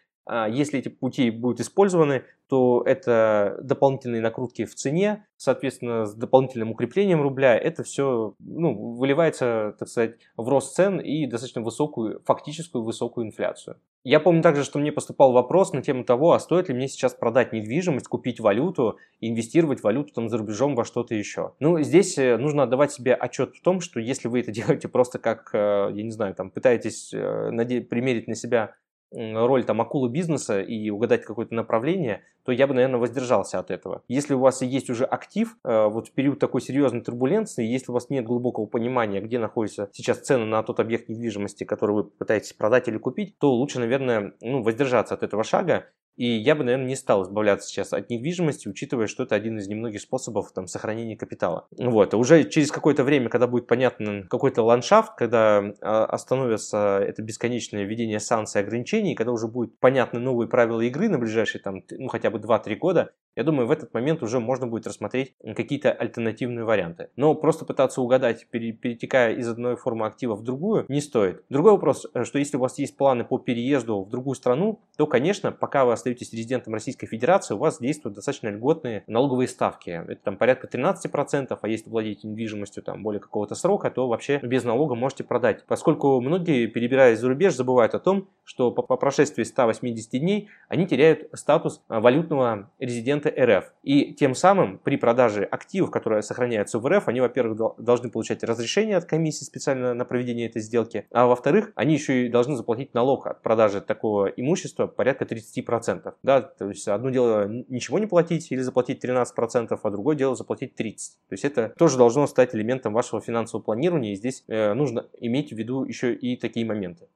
[0.51, 7.23] если эти пути будут использованы, то это дополнительные накрутки в цене, соответственно, с дополнительным укреплением
[7.23, 13.27] рубля, это все ну, выливается, так сказать, в рост цен и достаточно высокую, фактическую высокую
[13.27, 13.79] инфляцию.
[14.05, 17.13] Я помню также, что мне поступал вопрос на тему того, а стоит ли мне сейчас
[17.13, 21.55] продать недвижимость, купить валюту, инвестировать валюту там за рубежом во что-то еще.
[21.59, 25.19] Ну, здесь э, нужно отдавать себе отчет в том, что если вы это делаете просто
[25.19, 28.77] как, э, я не знаю, там, пытаетесь э, примерить на себя
[29.17, 34.03] роль там акулы бизнеса и угадать какое-то направление, то я бы, наверное, воздержался от этого.
[34.09, 37.95] Если у вас есть уже актив, э, вот в период такой серьезной турбуленции, если у
[37.95, 42.53] вас нет глубокого понимания, где находятся сейчас цены на тот объект недвижимости, который вы пытаетесь
[42.53, 46.87] продать или купить, то лучше, наверное, ну, воздержаться от этого шага и я бы, наверное,
[46.87, 51.17] не стал избавляться сейчас от недвижимости, учитывая, что это один из немногих способов там, сохранения
[51.17, 51.69] капитала.
[51.77, 52.15] Вот.
[52.15, 57.85] А уже через какое-то время, когда будет понятен какой-то ландшафт, когда а, остановится это бесконечное
[57.85, 62.09] введение санкций и ограничений, когда уже будут понятны новые правила игры на ближайшие там, ну,
[62.09, 66.65] хотя бы 2-3 года, я думаю, в этот момент уже можно будет рассмотреть какие-то альтернативные
[66.65, 67.11] варианты.
[67.17, 71.45] Но просто пытаться угадать, перетекая из одной формы актива в другую, не стоит.
[71.51, 75.07] Другой вопрос, э, что если у вас есть планы по переезду в другую страну, то,
[75.07, 79.91] конечно, пока вы остаетесь резидентом Российской Федерации, у вас действуют достаточно льготные налоговые ставки.
[79.91, 84.65] Это там порядка 13%, а если владеете недвижимостью там более какого-то срока, то вообще без
[84.65, 85.65] налога можете продать.
[85.67, 90.87] Поскольку многие, перебираясь за рубеж, забывают о том, что по, по прошествии 180 дней они
[90.87, 93.73] теряют статус а, валютного резидента РФ.
[93.83, 98.97] И тем самым при продаже активов, которые сохраняются в РФ, они, во-первых, должны получать разрешение
[98.97, 103.27] от комиссии специально на проведение этой сделки, а во-вторых, они еще и должны заплатить налог
[103.27, 106.15] от продажи такого имущества порядка 30%.
[106.23, 110.75] Да, то есть одно дело ничего не платить или заплатить 13%, а другое дело заплатить
[110.79, 110.97] 30%.
[111.29, 115.53] То есть это тоже должно стать элементом вашего финансового планирования, и здесь э, нужно иметь
[115.53, 117.09] в виду еще и такие моменты.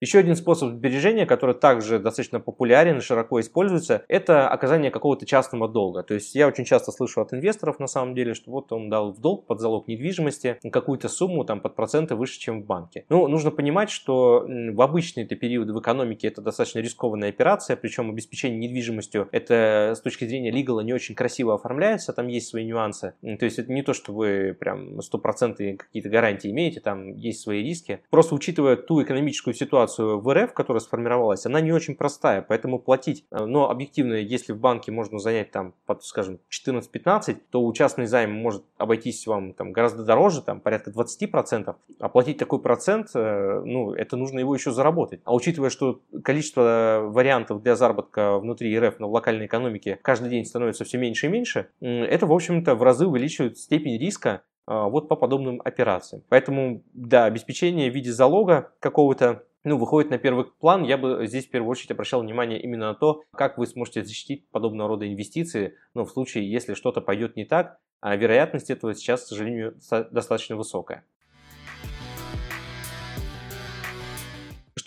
[0.00, 5.68] Еще один способ сбережения, который также достаточно популярен и широко используется, это оказание какого-то частного
[5.68, 6.04] долга.
[6.04, 9.12] То есть я очень часто слышу от инвесторов на самом деле, что вот он дал
[9.12, 13.04] в долг под залог недвижимости какую-то сумму там под проценты выше, чем в банке.
[13.08, 18.10] Ну, нужно понимать, что в обычные это периоды в экономике это достаточно рискованная операция, причем
[18.10, 23.14] обеспечение недвижимостью это с точки зрения лигала не очень красиво оформляется, там есть свои нюансы.
[23.22, 27.64] То есть это не то, что вы прям стопроцентные какие-то гарантии имеете, там есть свои
[27.64, 28.00] риски.
[28.10, 32.78] Просто учитывая ту экономическую ситуацию, ситуацию в РФ, которая сформировалась, она не очень простая, поэтому
[32.78, 37.72] платить, э, но объективно, если в банке можно занять там, под, скажем, 14-15, то у
[37.72, 43.08] частный займ может обойтись вам там гораздо дороже, там порядка 20%, а платить такой процент,
[43.14, 45.20] э, ну, это нужно его еще заработать.
[45.24, 50.84] А учитывая, что количество вариантов для заработка внутри РФ, в локальной экономике каждый день становится
[50.84, 55.62] все меньше и меньше, это, в общем-то, в разы увеличивает степень риска вот по подобным
[55.64, 56.22] операциям.
[56.28, 61.46] Поэтому, да, обеспечение в виде залога какого-то ну, выходит на первый план, я бы здесь
[61.46, 65.76] в первую очередь обращал внимание именно на то, как вы сможете защитить подобного рода инвестиции,
[65.94, 69.76] ну, в случае, если что-то пойдет не так, а вероятность этого сейчас, к сожалению,
[70.10, 71.04] достаточно высокая.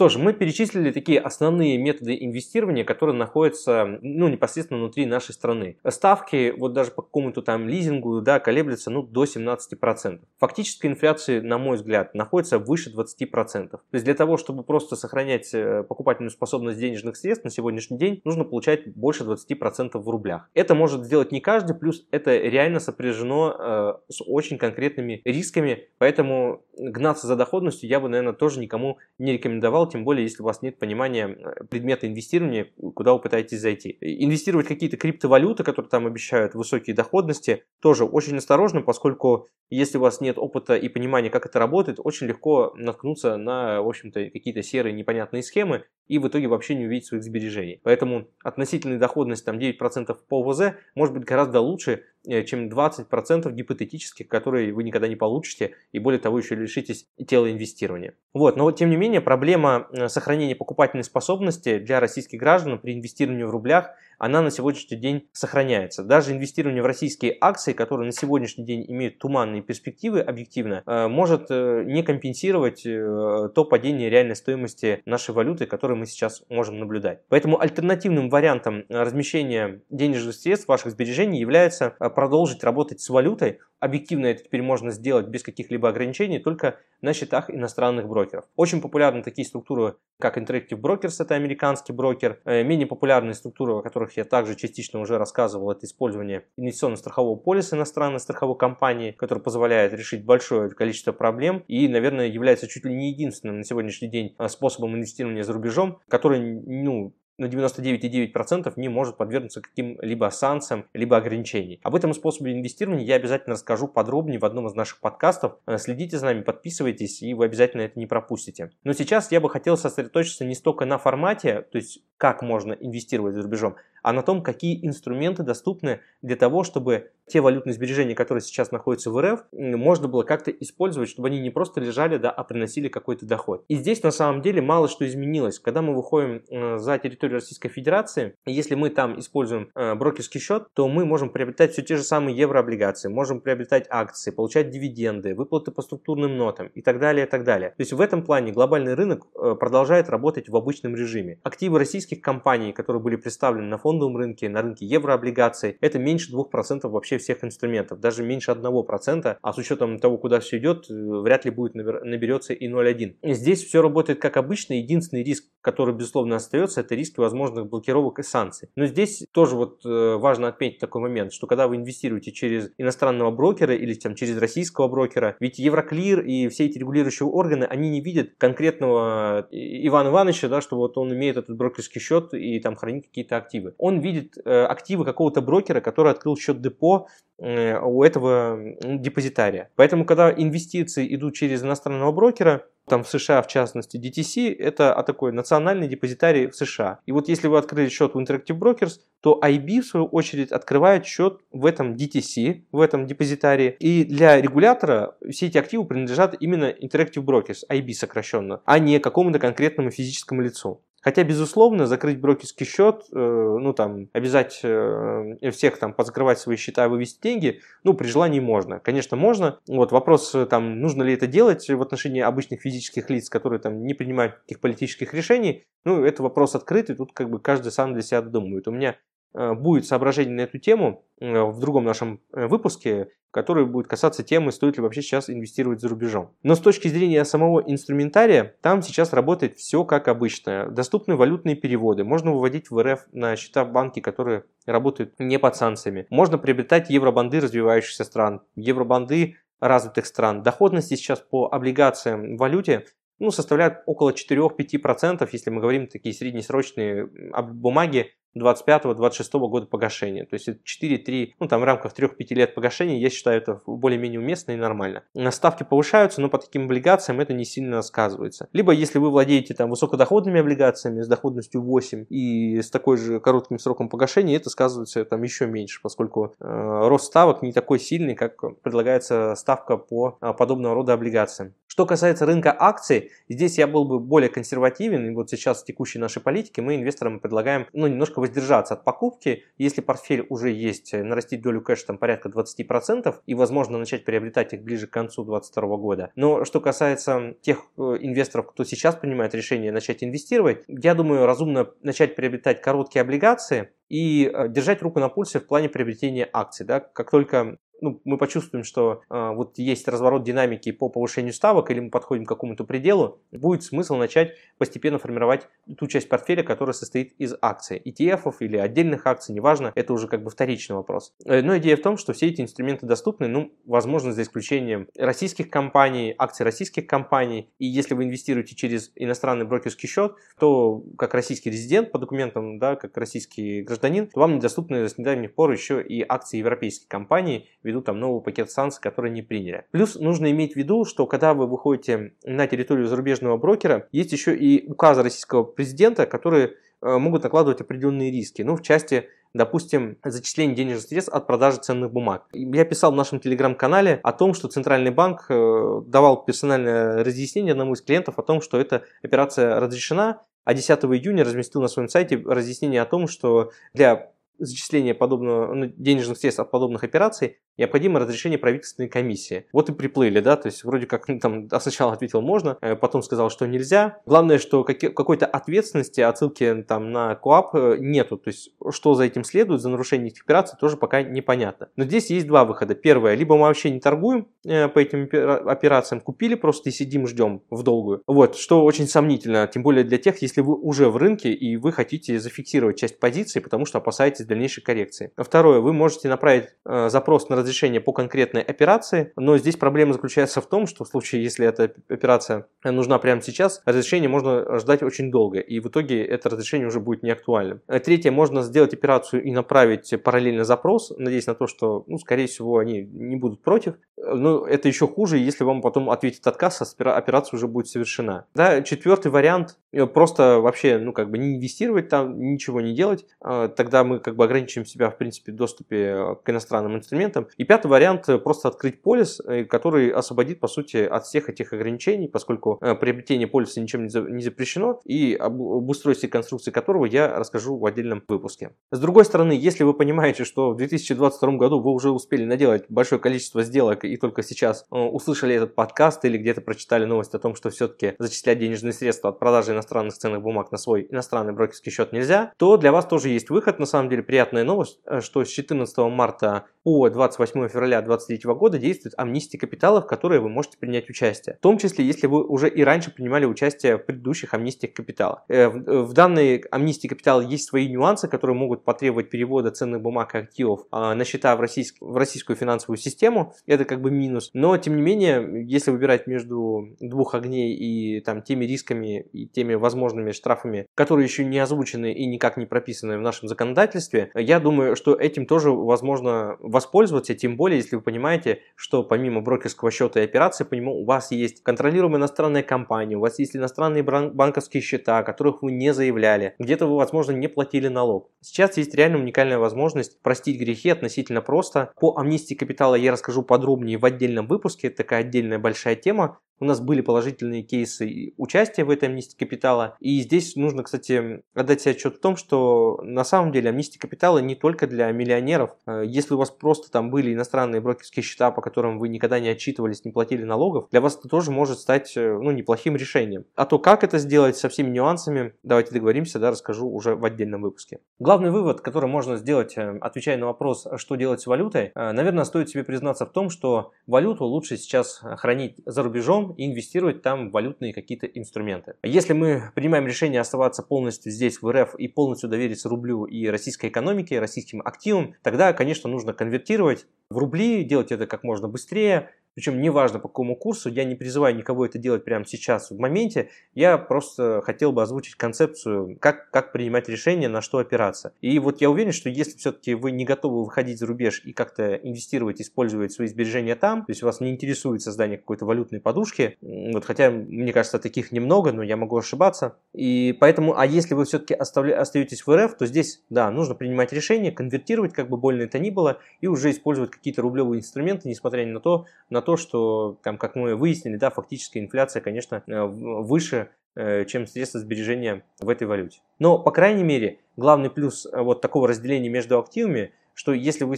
[0.01, 5.77] Что ж, мы перечислили такие основные методы инвестирования, которые находятся ну, непосредственно внутри нашей страны.
[5.87, 10.21] Ставки вот даже по какому-то там лизингу да, колеблются ну, до 17%.
[10.39, 13.69] Фактическая инфляция, на мой взгляд, находится выше 20%.
[13.69, 18.21] То есть для того, чтобы просто сохранять э, покупательную способность денежных средств на сегодняшний день,
[18.23, 20.49] нужно получать больше 20% в рублях.
[20.55, 26.63] Это может сделать не каждый, плюс это реально сопряжено э, с очень конкретными рисками, поэтому
[26.75, 30.61] гнаться за доходностью я бы, наверное, тоже никому не рекомендовал, тем более, если у вас
[30.61, 33.97] нет понимания э, предмета инвестирования, куда вы пытаетесь зайти.
[34.01, 40.19] Инвестировать какие-то криптовалюты, которые там обещают высокие доходности, тоже очень осторожно, поскольку если у вас
[40.19, 44.91] нет опыта и понимания, как это работает, очень легко наткнуться на, в общем-то, какие-то серые
[44.93, 47.79] непонятные схемы и в итоге вообще не увидеть своих сбережений.
[47.83, 54.27] Поэтому относительная доходность там 9% по ОВЗ может быть гораздо лучше, э, чем 20% гипотетических,
[54.27, 58.15] которые вы никогда не получите, и более того, еще лишитесь тела инвестирования.
[58.33, 63.43] Вот, но тем не менее, проблема Э, сохранения покупательной способности для российских граждан при инвестировании
[63.43, 66.03] в рублях, она на сегодняшний день сохраняется.
[66.03, 71.47] Даже инвестирование в российские акции, которые на сегодняшний день имеют туманные перспективы объективно, э, может
[71.49, 77.21] э, не компенсировать э, то падение реальной стоимости нашей валюты, которое мы сейчас можем наблюдать.
[77.29, 83.57] Поэтому альтернативным вариантом размещения денежных средств ваших сбережений является продолжить работать с валютой.
[83.79, 88.45] Объективно это теперь можно сделать без каких-либо ограничений, только на счетах иностранных брокеров.
[88.55, 92.39] Очень популярны такие структуры, как Interactive Brokers, это американский брокер.
[92.45, 98.19] Менее популярные структуры, о которых я также частично уже рассказывал, это использование инвестиционно-страхового полиса иностранной
[98.19, 103.57] страховой компании, который позволяет решить большое количество проблем и, наверное, является чуть ли не единственным
[103.57, 109.61] на сегодняшний день а, способом инвестирования за рубежом, который ну, на 99,9% не может подвергнуться
[109.61, 111.79] каким-либо санкциям, либо ограничениям.
[111.83, 115.57] Об этом способе инвестирования я обязательно расскажу подробнее в одном из наших подкастов.
[115.65, 118.69] Э, следите за нами, подписывайтесь, и вы обязательно это не пропустите.
[118.83, 123.33] Но сейчас я бы хотел сосредоточиться не столько на формате, то есть как можно инвестировать
[123.33, 128.41] за рубежом, а на том, какие инструменты доступны для того, чтобы те валютные сбережения, которые
[128.41, 132.43] сейчас находятся в РФ, можно было как-то использовать, чтобы они не просто лежали, да, а
[132.43, 133.63] приносили какой-то доход.
[133.69, 135.59] И здесь на самом деле мало что изменилось.
[135.59, 140.67] Когда мы выходим э, за территорию Российской Федерации, если мы там используем э, брокерский счет,
[140.73, 145.71] то мы можем приобретать все те же самые еврооблигации, можем приобретать акции, получать дивиденды, выплаты
[145.71, 147.69] по структурным нотам и так далее, и так далее.
[147.69, 151.39] То есть в этом плане глобальный рынок э, продолжает работать в обычном режиме.
[151.43, 156.31] Активы российских компаний, которые были представлены на фонд фондовом рынке, на рынке еврооблигаций, это меньше
[156.33, 160.93] 2% вообще всех инструментов, даже меньше 1%, а с учетом того, куда все идет, э,
[160.93, 163.15] вряд ли будет наберется и 0,1.
[163.33, 168.23] Здесь все работает как обычно, единственный риск, который, безусловно, остается, это риски возможных блокировок и
[168.23, 168.69] санкций.
[168.75, 173.31] Но здесь тоже вот э, важно отметить такой момент, что когда вы инвестируете через иностранного
[173.31, 177.99] брокера или там, через российского брокера, ведь Евроклир и все эти регулирующие органы, они не
[177.99, 182.75] видят конкретного э, Ивана Ивановича, да, что вот он имеет этот брокерский счет и там
[182.77, 187.07] хранит какие-то активы он видит э, активы какого-то брокера, который открыл счет депо
[187.39, 189.71] э, у этого депозитария.
[189.75, 195.31] Поэтому, когда инвестиции идут через иностранного брокера, там в США в частности DTC, это такой
[195.31, 196.99] национальный депозитарий в США.
[197.05, 201.05] И вот если вы открыли счет в Interactive Brokers, то IB в свою очередь открывает
[201.05, 203.75] счет в этом DTC, в этом депозитарии.
[203.79, 209.39] И для регулятора все эти активы принадлежат именно Interactive Brokers, IB сокращенно, а не какому-то
[209.39, 210.81] конкретному физическому лицу.
[211.01, 216.85] Хотя, безусловно, закрыть брокерский счет, э, ну там, обязать э, всех там позакрывать свои счета
[216.85, 218.79] и вывести деньги, ну, при желании можно.
[218.79, 219.59] Конечно, можно.
[219.67, 223.83] Вот вопрос, э, там, нужно ли это делать в отношении обычных физических лиц, которые там
[223.83, 228.03] не принимают каких политических решений, ну, это вопрос открытый, тут как бы каждый сам для
[228.03, 228.67] себя думает.
[228.67, 228.95] У меня
[229.33, 234.51] будет соображение на эту тему э, в другом нашем э, выпуске, который будет касаться темы,
[234.51, 236.31] стоит ли вообще сейчас инвестировать за рубежом.
[236.43, 240.69] Но с точки зрения самого инструментария, там сейчас работает все как обычно.
[240.69, 245.55] Доступны валютные переводы, можно выводить в РФ на счета в банке, которые работают не под
[245.55, 246.07] санкциями.
[246.09, 250.43] Можно приобретать евробанды развивающихся стран, евробанды развитых стран.
[250.43, 252.85] Доходности сейчас по облигациям в валюте
[253.19, 260.25] ну, составляют около 4-5%, если мы говорим такие среднесрочные бумаги 25-26 года погашения.
[260.25, 264.19] То есть это 4-3, ну там в рамках 3-5 лет погашения, я считаю это более-менее
[264.19, 265.03] уместно и нормально.
[265.31, 268.47] Ставки повышаются, но по таким облигациям это не сильно сказывается.
[268.53, 273.59] Либо если вы владеете там высокодоходными облигациями с доходностью 8 и с такой же коротким
[273.59, 278.61] сроком погашения, это сказывается там еще меньше, поскольку э, рост ставок не такой сильный, как
[278.61, 281.53] предлагается ставка по э, подобного рода облигациям.
[281.71, 285.99] Что касается рынка акций, здесь я был бы более консервативен, и вот сейчас в текущей
[285.99, 289.45] нашей политике мы инвесторам предлагаем ну, немножко воздержаться от покупки.
[289.57, 294.51] Если портфель уже есть, э, нарастить долю кэша там порядка 20% и, возможно, начать приобретать
[294.51, 296.11] их ближе к концу 2022 года.
[296.17, 301.69] Но что касается тех э, инвесторов, кто сейчас принимает решение начать инвестировать, я думаю, разумно
[301.83, 306.65] начать приобретать короткие облигации и э, держать руку на пульсе в плане приобретения акций.
[306.65, 306.81] Да?
[306.81, 311.79] Как только ну, мы почувствуем, что э, вот есть разворот динамики по повышению ставок или
[311.79, 317.13] мы подходим к какому-то пределу, будет смысл начать постепенно формировать ту часть портфеля, которая состоит
[317.17, 321.13] из акций, ETF или отдельных акций, неважно, это уже как бы вторичный вопрос.
[321.25, 325.49] Э, но идея в том, что все эти инструменты доступны, ну, возможно, за исключением российских
[325.49, 331.49] компаний, акций российских компаний, и если вы инвестируете через иностранный брокерский счет, то как российский
[331.49, 336.05] резидент по документам, да, как российский гражданин, то вам недоступны с недавних пор еще и
[336.07, 339.65] акции европейской компании, ввиду там нового пакета санкций, которые не приняли.
[339.71, 344.35] Плюс нужно иметь в виду, что когда вы выходите на территорию зарубежного брокера, есть еще
[344.35, 348.41] и указ российского президента, который могут накладывать определенные риски.
[348.41, 352.25] Ну, в части допустим, зачисление денежных средств от продажи ценных бумаг.
[352.33, 357.73] Я писал в нашем телеграм-канале о том, что Центральный банк э, давал персональное разъяснение одному
[357.73, 362.21] из клиентов о том, что эта операция разрешена, а 10 июня разместил на своем сайте
[362.25, 368.39] разъяснение о том, что для зачисления подобного, ну, денежных средств от подобных операций необходимо разрешение
[368.39, 369.45] правительственной комиссии.
[369.53, 373.01] Вот и приплыли, да, то есть вроде как ну, там сначала ответил можно, э, потом
[373.03, 373.99] сказал, что нельзя.
[374.05, 379.23] Главное, что какой-то ответственности, отсылки там на КОАП э, нету, то есть что за этим
[379.23, 381.69] следует, за нарушение этих операций тоже пока непонятно.
[381.75, 382.75] Но здесь есть два выхода.
[382.75, 385.09] Первое, либо мы вообще не торгуем по этим
[385.47, 388.01] операциям, купили просто и сидим, ждем в долгую.
[388.07, 391.71] Вот, что очень сомнительно, тем более для тех, если вы уже в рынке и вы
[391.71, 395.11] хотите зафиксировать часть позиции, потому что опасаетесь дальнейшей коррекции.
[395.17, 400.47] Второе, вы можете направить запрос на разрешение по конкретной операции, но здесь проблема заключается в
[400.47, 405.39] том, что в случае, если эта операция нужна прямо сейчас, разрешение можно ждать очень долго,
[405.39, 407.61] и в итоге это разрешение уже будет неактуальным.
[407.67, 412.27] А третье, можно сделать операцию и направить параллельно запрос, надеясь на то, что, ну, скорее
[412.27, 416.95] всего, они не будут против, но это еще хуже, если вам потом ответит отказ, а
[416.95, 418.25] операция уже будет совершена.
[418.33, 423.05] Да, четвертый вариант, э, просто вообще, ну, как бы не инвестировать там, ничего не делать,
[423.21, 427.67] а тогда мы как бы ограничим себя, в принципе, доступе к иностранным инструментам, и пятый
[427.67, 432.57] вариант э, просто открыть полис, э, который освободит, по сути, от всех этих ограничений, поскольку
[432.61, 438.03] э, приобретение полиса ничем не запрещено, и об устройстве конструкции которого я расскажу в отдельном
[438.07, 438.51] выпуске.
[438.71, 443.01] С другой стороны, если вы понимаете, что в 2022 году вы уже успели наделать большое
[443.01, 447.49] количество сделок и только сейчас услышали этот подкаст или где-то прочитали новость о том, что
[447.49, 452.33] все-таки зачислять денежные средства от продажи иностранных ценных бумаг на свой иностранный брокерский счет нельзя,
[452.37, 453.59] то для вас тоже есть выход.
[453.59, 458.93] На самом деле приятная новость, что с 14 марта по 28 февраля 2023 года действует
[458.97, 461.37] амнистия капиталов, в которой вы можете принять участие.
[461.39, 465.23] В том числе, если вы уже и раньше принимали участие в предыдущих амнистиях капитала.
[465.27, 470.19] Э, в данной амнистии капитала есть свои нюансы, которые могут потребовать перевода ценных бумаг и
[470.19, 471.77] активов а, на счета в, российск...
[471.81, 473.33] в российскую финансовую систему.
[473.45, 474.10] Это как бы минус.
[474.33, 479.53] Но, тем не менее, если выбирать между двух огней и там, теми рисками и теми
[479.53, 484.75] возможными штрафами, которые еще не озвучены и никак не прописаны в нашем законодательстве, я думаю,
[484.75, 490.03] что этим тоже возможно воспользоваться, тем более, если вы понимаете, что помимо брокерского счета и
[490.03, 495.03] операции, по нему у вас есть контролируемая иностранная компания, у вас есть иностранные банковские счета,
[495.03, 498.09] которых вы не заявляли, где-то вы, возможно, не платили налог.
[498.21, 501.71] Сейчас есть реально уникальная возможность простить грехи относительно просто.
[501.79, 506.45] По амнистии капитала я расскажу подробнее в отдельном выпуске, это такая отдельная большая тема, у
[506.45, 509.77] нас были положительные кейсы участия в этой амнистии капитала.
[509.79, 514.17] И здесь нужно, кстати, отдать себе отчет в том, что на самом деле амнистия капитала
[514.17, 515.51] не только для миллионеров.
[515.67, 519.29] Э, если у вас просто там были иностранные брокерские счета, по которым вы никогда не
[519.29, 523.25] отчитывались, не платили налогов, для вас это тоже может стать э, ну, неплохим решением.
[523.35, 527.43] А то, как это сделать со всеми нюансами, давайте договоримся, да, расскажу уже в отдельном
[527.43, 527.79] выпуске.
[527.99, 532.49] Главный вывод, который можно сделать, э, отвечая на вопрос, что делать с валютой, наверное, стоит
[532.49, 537.31] себе признаться в том, что валюту лучше сейчас хранить за рубежом, и инвестировать там в
[537.31, 538.75] валютные какие-то инструменты.
[538.83, 543.69] Если мы принимаем решение оставаться полностью здесь в РФ и полностью довериться рублю и российской
[543.69, 549.61] экономике, российским активам, тогда, конечно, нужно конвертировать в рубли, делать это как можно быстрее, причем
[549.61, 553.77] неважно по какому курсу, я не призываю никого это делать прямо сейчас, в моменте, я
[553.77, 558.13] просто хотел бы озвучить концепцию, как, как принимать решение, на что опираться.
[558.21, 561.75] И вот я уверен, что если все-таки вы не готовы выходить за рубеж и как-то
[561.75, 566.85] инвестировать, использовать свои сбережения там, то есть вас не интересует создание какой-то валютной подушки, вот
[566.85, 569.57] хотя, мне кажется, таких немного, но я могу ошибаться.
[569.73, 574.31] И поэтому, а если вы все-таки остаетесь в РФ, то здесь, да, нужно принимать решение,
[574.31, 578.51] конвертировать, как бы больно это ни было, и уже использовать какие-то рублевые инструменты, несмотря ни
[578.51, 583.49] на то, на то, что, там, как мы выяснили, да, фактическая инфляция, конечно, э, выше,
[583.75, 585.99] э, чем средства сбережения в этой валюте.
[586.19, 590.77] Но, по крайней мере, главный плюс э, вот такого разделения между активами, что если вы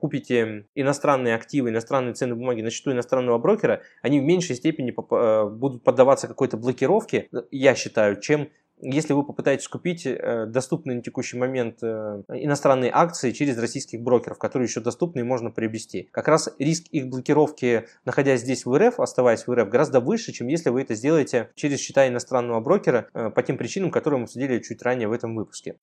[0.00, 5.82] купите иностранные активы, иностранные ценные бумаги на счету иностранного брокера, они в меньшей степени будут
[5.82, 8.50] поддаваться какой-то блокировке, я считаю, чем
[8.80, 14.38] если вы попытаетесь купить э, доступные на текущий момент э, иностранные акции через российских брокеров,
[14.38, 16.08] которые еще доступны и можно приобрести.
[16.12, 20.48] Как раз риск их блокировки, находясь здесь в РФ, оставаясь в РФ, гораздо выше, чем
[20.48, 24.58] если вы это сделаете через счета иностранного брокера э, по тем причинам, которые мы обсудили
[24.60, 25.76] чуть ранее в этом выпуске.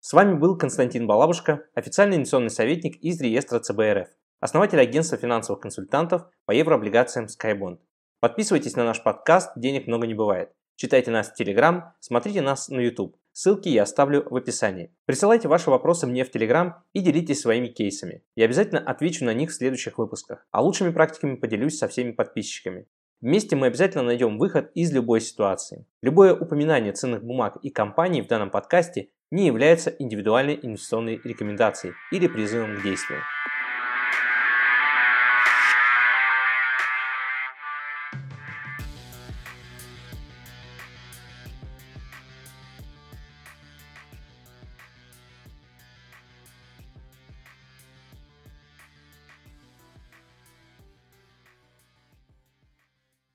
[0.00, 4.08] С вами был Константин Балабушка, официальный инвестиционный советник из реестра ЦБРФ,
[4.40, 7.78] основатель агентства финансовых консультантов по еврооблигациям SkyBond.
[8.20, 10.50] Подписывайтесь на наш подкаст «Денег много не бывает».
[10.74, 13.16] Читайте нас в Телеграм, смотрите нас на YouTube.
[13.32, 14.92] Ссылки я оставлю в описании.
[15.06, 18.24] Присылайте ваши вопросы мне в Телеграм и делитесь своими кейсами.
[18.34, 20.44] Я обязательно отвечу на них в следующих выпусках.
[20.50, 22.88] А лучшими практиками поделюсь со всеми подписчиками.
[23.20, 25.86] Вместе мы обязательно найдем выход из любой ситуации.
[26.02, 32.26] Любое упоминание ценных бумаг и компаний в данном подкасте не является индивидуальной инвестиционной рекомендацией или
[32.26, 33.20] призывом к действию.